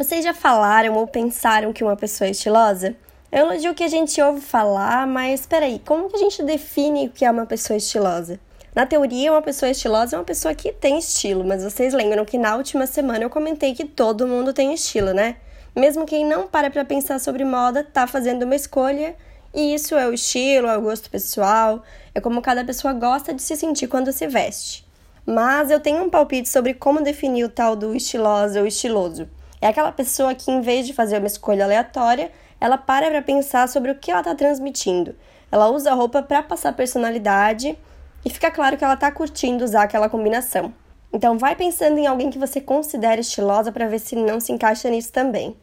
[0.00, 2.96] Vocês já falaram ou pensaram que uma pessoa é estilosa?
[3.30, 7.08] É um elogio que a gente ouve falar, mas peraí, como que a gente define
[7.08, 8.40] o que é uma pessoa estilosa?
[8.74, 12.38] Na teoria, uma pessoa estilosa é uma pessoa que tem estilo, mas vocês lembram que
[12.38, 15.36] na última semana eu comentei que todo mundo tem estilo, né?
[15.76, 19.14] Mesmo quem não para para pensar sobre moda tá fazendo uma escolha,
[19.52, 21.82] e isso é o estilo, é o gosto pessoal,
[22.14, 24.82] é como cada pessoa gosta de se sentir quando se veste.
[25.26, 29.28] Mas eu tenho um palpite sobre como definir o tal do estilosa ou estiloso.
[29.60, 33.68] É aquela pessoa que, em vez de fazer uma escolha aleatória, ela para para pensar
[33.68, 35.14] sobre o que ela está transmitindo.
[35.52, 37.76] Ela usa a roupa para passar personalidade
[38.24, 40.72] e fica claro que ela está curtindo usar aquela combinação.
[41.12, 44.88] Então, vai pensando em alguém que você considera estilosa para ver se não se encaixa
[44.88, 45.56] nisso também.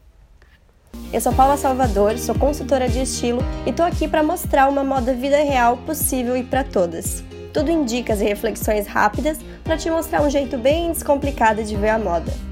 [1.11, 5.13] Eu sou Paula Salvador, sou consultora de estilo e estou aqui para mostrar uma moda
[5.13, 7.23] vida real possível e para todas.
[7.53, 11.89] Tudo em dicas e reflexões rápidas para te mostrar um jeito bem descomplicado de ver
[11.89, 12.46] a moda.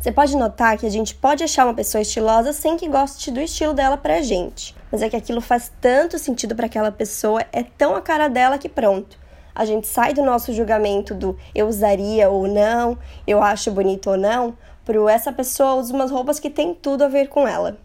[0.00, 3.38] Você pode notar que a gente pode achar uma pessoa estilosa sem que goste do
[3.38, 4.74] estilo dela pra gente.
[4.90, 8.56] Mas é que aquilo faz tanto sentido para aquela pessoa, é tão a cara dela
[8.56, 9.18] que pronto.
[9.54, 14.16] A gente sai do nosso julgamento do eu usaria ou não, eu acho bonito ou
[14.16, 17.76] não, pro essa pessoa usa umas roupas que tem tudo a ver com ela.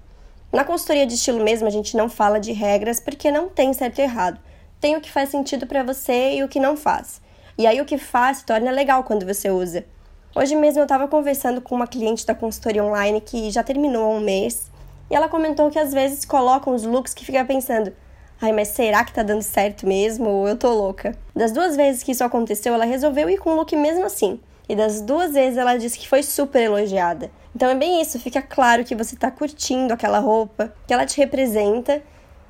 [0.53, 3.99] Na consultoria de estilo mesmo, a gente não fala de regras porque não tem certo
[3.99, 4.39] e errado.
[4.79, 7.21] Tem o que faz sentido para você e o que não faz.
[7.57, 9.83] E aí o que faz se torna legal quando você usa.
[10.37, 14.09] Hoje mesmo eu estava conversando com uma cliente da consultoria online que já terminou há
[14.09, 14.69] um mês
[15.09, 17.93] e ela comentou que às vezes colocam os looks que fica pensando:
[18.41, 21.17] ai, mas será que tá dando certo mesmo ou eu tô louca?
[21.33, 24.37] Das duas vezes que isso aconteceu, ela resolveu ir com o look mesmo assim.
[24.67, 27.31] E das duas vezes ela disse que foi super elogiada.
[27.55, 31.15] Então é bem isso, fica claro que você tá curtindo aquela roupa, que ela te
[31.15, 32.03] representa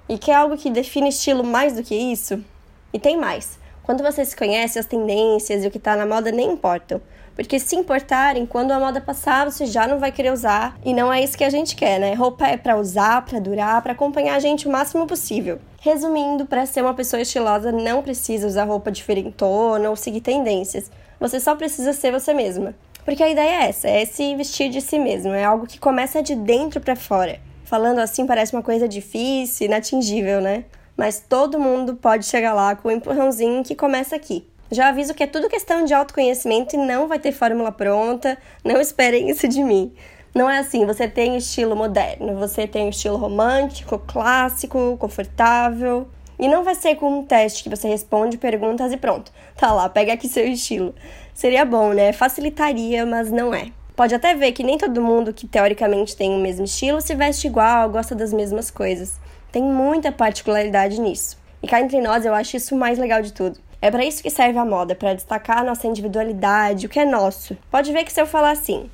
[0.10, 2.44] e que é algo que define estilo mais do que isso.
[2.92, 3.60] E tem mais.
[3.84, 7.00] Quando você se conhece, as tendências e o que tá na moda nem importam.
[7.36, 10.78] Porque se importarem, quando a moda passar, você já não vai querer usar.
[10.84, 12.14] E não é isso que a gente quer, né?
[12.14, 15.60] Roupa é para usar, para durar, para acompanhar a gente o máximo possível.
[15.82, 20.90] Resumindo, para ser uma pessoa estilosa, não precisa usar roupa diferentona ou seguir tendências.
[21.20, 22.74] Você só precisa ser você mesma.
[23.04, 26.24] Porque a ideia é essa, é se vestir de si mesmo, é algo que começa
[26.24, 27.40] de dentro para fora.
[27.64, 30.66] Falando assim parece uma coisa difícil, inatingível, né?
[30.98, 34.48] Mas todo mundo pode chegar lá com o um empurrãozinho que começa aqui.
[34.72, 38.82] Já aviso que é tudo questão de autoconhecimento e não vai ter fórmula pronta, não
[38.82, 39.94] esperem isso de mim.
[40.34, 46.08] Não é assim, você tem estilo moderno, você tem estilo romântico, clássico, confortável.
[46.38, 49.32] E não vai ser com um teste que você responde perguntas e pronto.
[49.56, 50.94] Tá lá, pega aqui seu estilo.
[51.34, 52.12] Seria bom, né?
[52.12, 53.72] Facilitaria, mas não é.
[53.96, 57.48] Pode até ver que nem todo mundo que teoricamente tem o mesmo estilo se veste
[57.48, 59.18] igual, gosta das mesmas coisas.
[59.54, 61.38] Tem muita particularidade nisso.
[61.64, 63.58] E cá entre nós, eu acho isso mais legal de tudo.
[63.86, 67.06] É para isso que serve a moda, para destacar a nossa individualidade, o que é
[67.06, 67.56] nosso.
[67.70, 68.90] Pode ver que se eu falar assim,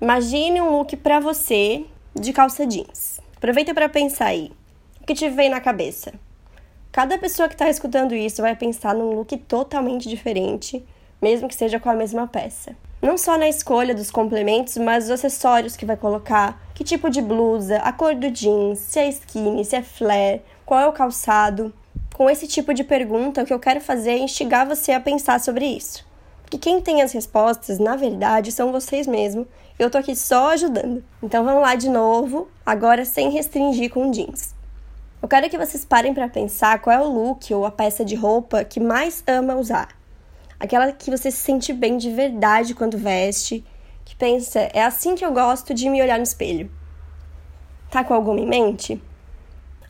[0.00, 1.84] imagine um look para você
[2.14, 3.18] de calça jeans.
[3.36, 4.52] Aproveita para pensar aí.
[5.00, 6.14] O que te vem na cabeça?
[6.92, 10.86] Cada pessoa que está escutando isso vai pensar num look totalmente diferente,
[11.20, 12.76] mesmo que seja com a mesma peça.
[13.02, 17.20] Não só na escolha dos complementos, mas os acessórios que vai colocar, que tipo de
[17.20, 21.74] blusa, a cor do jeans, se é skinny, se é flare, qual é o calçado.
[22.18, 25.38] Com esse tipo de pergunta, o que eu quero fazer é instigar você a pensar
[25.38, 26.04] sobre isso.
[26.42, 29.46] Porque quem tem as respostas, na verdade, são vocês mesmos.
[29.78, 31.04] Eu tô aqui só ajudando.
[31.22, 34.52] Então vamos lá de novo, agora sem restringir com jeans.
[35.22, 38.16] Eu quero que vocês parem para pensar qual é o look ou a peça de
[38.16, 39.96] roupa que mais ama usar.
[40.58, 43.64] Aquela que você se sente bem de verdade quando veste,
[44.04, 46.68] que pensa, é assim que eu gosto de me olhar no espelho.
[47.92, 49.00] Tá com alguma em mente?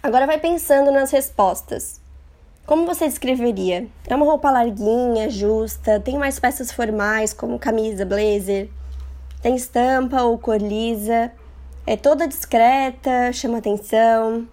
[0.03, 2.07] Agora vai pensando nas respostas.
[2.69, 3.89] Como você descreveria?
[4.07, 8.69] É uma roupa larguinha, justa, tem mais peças formais como camisa, blazer,
[9.41, 11.33] tem estampa ou cor lisa,
[11.87, 14.47] é toda discreta, chama atenção.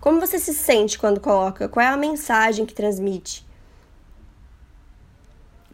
[0.00, 1.68] Como você se sente quando coloca?
[1.68, 3.44] Qual é a mensagem que transmite?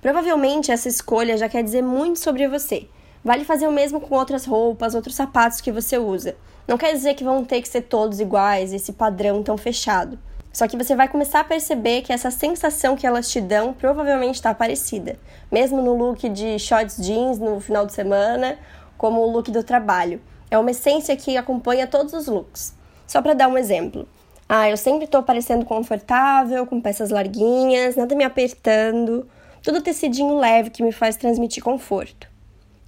[0.01, 2.89] Provavelmente essa escolha já quer dizer muito sobre você.
[3.22, 6.34] Vale fazer o mesmo com outras roupas, outros sapatos que você usa.
[6.66, 10.19] Não quer dizer que vão ter que ser todos iguais, esse padrão tão fechado.
[10.54, 14.36] Só que você vai começar a perceber que essa sensação que elas te dão provavelmente
[14.36, 15.18] está parecida,
[15.51, 18.56] mesmo no look de shorts jeans no final de semana,
[18.97, 20.22] como o look do trabalho.
[20.48, 22.72] É uma essência que acompanha todos os looks.
[23.04, 24.09] Só para dar um exemplo.
[24.48, 29.28] Ah, eu sempre estou parecendo confortável, com peças larguinhas, nada me apertando,
[29.60, 32.28] tudo tecidinho leve que me faz transmitir conforto.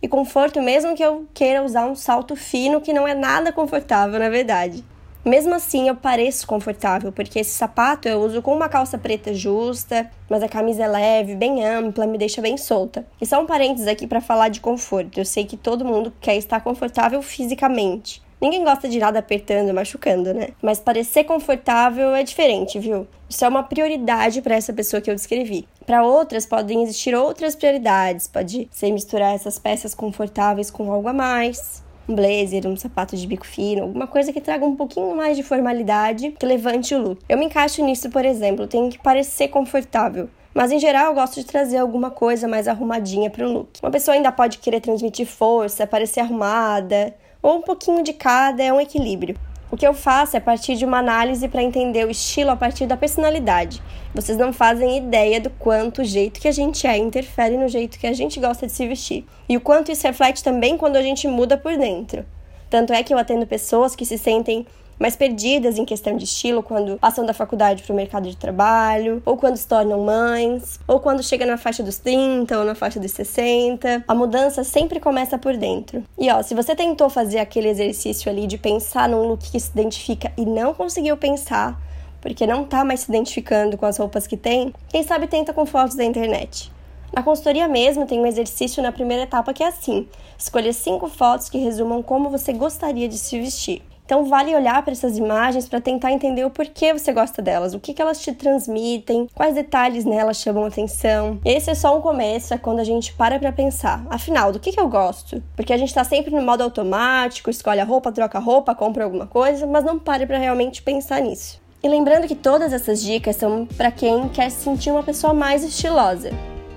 [0.00, 4.20] E conforto mesmo que eu queira usar um salto fino que não é nada confortável,
[4.20, 4.84] na verdade.
[5.26, 10.08] Mesmo assim, eu pareço confortável, porque esse sapato eu uso com uma calça preta justa,
[10.30, 13.04] mas a camisa é leve, bem ampla, me deixa bem solta.
[13.20, 15.18] E só um parênteses aqui para falar de conforto.
[15.18, 18.22] Eu sei que todo mundo quer estar confortável fisicamente.
[18.40, 20.50] Ninguém gosta de nada apertando, machucando, né?
[20.62, 23.08] Mas parecer confortável é diferente, viu?
[23.28, 25.66] Isso é uma prioridade para essa pessoa que eu descrevi.
[25.84, 31.12] Para outras podem existir outras prioridades, pode ser misturar essas peças confortáveis com algo a
[31.12, 35.36] mais, um blazer, um sapato de bico fino, alguma coisa que traga um pouquinho mais
[35.36, 37.20] de formalidade, que levante o look.
[37.28, 40.28] Eu me encaixo nisso, por exemplo, tem que parecer confortável.
[40.54, 43.78] Mas em geral eu gosto de trazer alguma coisa mais arrumadinha para o look.
[43.82, 48.72] Uma pessoa ainda pode querer transmitir força, parecer arrumada, ou um pouquinho de cada, é
[48.72, 49.36] um equilíbrio.
[49.68, 52.86] O que eu faço é partir de uma análise para entender o estilo a partir
[52.86, 53.82] da personalidade.
[54.14, 57.98] Vocês não fazem ideia do quanto o jeito que a gente é interfere no jeito
[57.98, 59.26] que a gente gosta de se vestir.
[59.48, 62.24] E o quanto isso reflete também quando a gente muda por dentro.
[62.70, 64.64] Tanto é que eu atendo pessoas que se sentem
[64.98, 69.22] mais perdidas em questão de estilo quando passam da faculdade para o mercado de trabalho,
[69.24, 72.98] ou quando se tornam mães, ou quando chega na faixa dos 30 ou na faixa
[72.98, 74.04] dos 60.
[74.06, 76.02] A mudança sempre começa por dentro.
[76.18, 79.70] E ó, se você tentou fazer aquele exercício ali de pensar num look que se
[79.70, 81.80] identifica e não conseguiu pensar,
[82.20, 85.66] porque não tá mais se identificando com as roupas que tem, quem sabe tenta com
[85.66, 86.72] fotos da internet.
[87.12, 91.48] Na consultoria mesmo tem um exercício na primeira etapa que é assim: escolha cinco fotos
[91.48, 93.82] que resumam como você gostaria de se vestir.
[94.06, 97.80] Então vale olhar para essas imagens para tentar entender o porquê você gosta delas, o
[97.80, 101.40] que, que elas te transmitem, quais detalhes nelas chamam atenção.
[101.44, 104.06] Esse é só um começo, é quando a gente para para pensar.
[104.08, 105.42] Afinal, do que, que eu gosto?
[105.56, 109.02] Porque a gente está sempre no modo automático, escolhe a roupa, troca a roupa, compra
[109.02, 111.60] alguma coisa, mas não pare para realmente pensar nisso.
[111.82, 115.64] E lembrando que todas essas dicas são para quem quer se sentir uma pessoa mais
[115.64, 116.30] estilosa.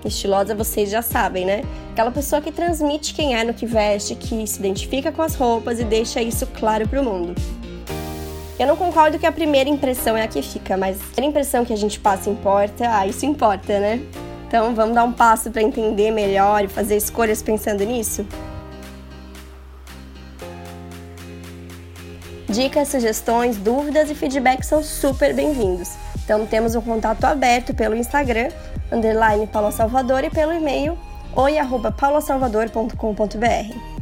[0.04, 1.64] Estilosa vocês já sabem, né?
[1.92, 5.80] Aquela pessoa que transmite quem é no que veste, que se identifica com as roupas
[5.80, 7.36] e deixa isso claro para o mundo.
[8.58, 11.74] Eu não concordo que a primeira impressão é a que fica, mas a impressão que
[11.74, 14.02] a gente passa importa, ah, isso importa, né?
[14.48, 18.26] Então vamos dar um passo para entender melhor e fazer escolhas pensando nisso?
[22.50, 25.92] Dicas, sugestões, dúvidas e feedback são super bem-vindos.
[26.26, 28.50] Então temos um contato aberto pelo Instagram,
[28.92, 30.96] underline Paula Salvador, e pelo e-mail
[31.36, 33.99] oi.paulasalvador.com.br.